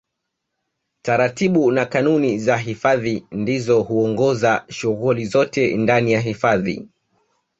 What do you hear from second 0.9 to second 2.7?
Taratibu na kanuni za